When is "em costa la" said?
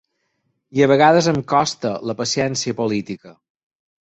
1.31-2.17